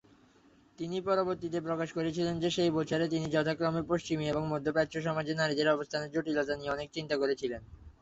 তিনি 0.79 0.97
পরবর্তীতে 1.01 1.59
প্রকাশ 1.61 1.89
করেছিলেন 1.93 2.35
যে 2.39 2.49
সেই 2.51 2.71
বছরে 2.77 3.05
তিনি 3.07 3.25
যথাক্রমে 3.29 3.81
পশ্চিমী 3.91 4.25
এবং 4.27 4.43
মধ্যপ্রাচ্য 4.47 4.95
সমাজে 5.01 5.33
নারীদের 5.35 5.67
অবস্থানের 5.69 6.13
জটিলতা 6.13 6.53
নিয়ে 6.55 6.73
অনেক 6.75 6.87
চিন্তা 6.91 7.15
করেছিলেন। 7.17 7.61